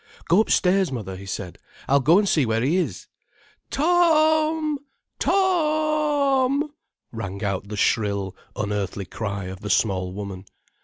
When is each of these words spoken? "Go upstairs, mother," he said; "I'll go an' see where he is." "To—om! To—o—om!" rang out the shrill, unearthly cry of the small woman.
"Go 0.27 0.41
upstairs, 0.41 0.91
mother," 0.91 1.15
he 1.15 1.27
said; 1.27 1.59
"I'll 1.87 1.99
go 1.99 2.17
an' 2.17 2.25
see 2.25 2.43
where 2.43 2.63
he 2.63 2.75
is." 2.75 3.05
"To—om! 3.69 4.79
To—o—om!" 5.19 6.73
rang 7.11 7.43
out 7.43 7.67
the 7.67 7.77
shrill, 7.77 8.35
unearthly 8.55 9.05
cry 9.05 9.43
of 9.43 9.59
the 9.59 9.69
small 9.69 10.11
woman. 10.11 10.45